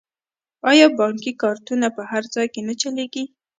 آیا 0.69 0.87
بانکي 0.99 1.31
کارتونه 1.41 1.87
په 1.95 2.01
هر 2.11 2.23
ځای 2.33 2.47
کې 2.53 2.61
نه 2.67 2.73
چلیږي؟ 2.81 3.23